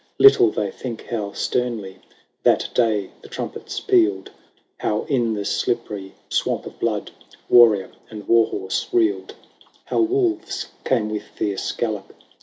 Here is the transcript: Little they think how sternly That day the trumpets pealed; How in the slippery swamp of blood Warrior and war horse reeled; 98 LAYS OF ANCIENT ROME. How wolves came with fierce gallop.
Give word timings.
Little 0.17 0.49
they 0.49 0.71
think 0.71 1.03
how 1.11 1.31
sternly 1.33 1.99
That 2.41 2.67
day 2.73 3.11
the 3.21 3.29
trumpets 3.29 3.79
pealed; 3.79 4.31
How 4.79 5.03
in 5.03 5.35
the 5.35 5.45
slippery 5.45 6.15
swamp 6.27 6.65
of 6.65 6.79
blood 6.79 7.11
Warrior 7.49 7.91
and 8.09 8.27
war 8.27 8.47
horse 8.47 8.87
reeled; 8.91 9.35
98 9.35 9.35
LAYS 9.35 9.35
OF 9.35 9.41
ANCIENT 9.45 9.61
ROME. 9.61 10.07
How 10.09 10.11
wolves 10.11 10.67
came 10.85 11.09
with 11.11 11.21
fierce 11.23 11.71
gallop. 11.73 12.13